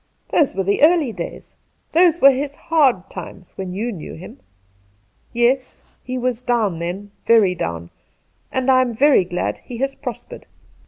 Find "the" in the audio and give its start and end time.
0.63-0.81